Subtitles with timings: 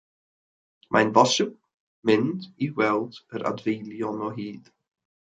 [0.95, 1.51] Mae'n bosib
[2.09, 4.73] mynd i weld yr adfeilion o hyd.